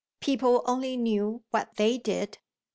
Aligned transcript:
People 0.19 0.63
only 0.65 0.97
knew 0.97 1.43
what 1.51 1.75
they 1.75 1.99
did. 1.99 2.39